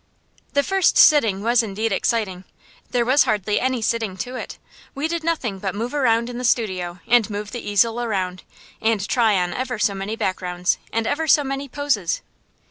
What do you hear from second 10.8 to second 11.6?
and ever so